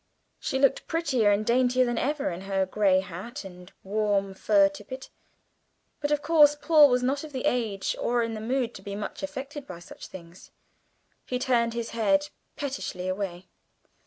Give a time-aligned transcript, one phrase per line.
[0.39, 5.11] She looked prettier and daintier than ever in her grey hat and warm fur tippet;
[5.99, 8.95] but of course Paul was not of the age or in the mood to be
[8.95, 10.49] much affected by such things
[11.23, 13.47] he turned his head pettishly away.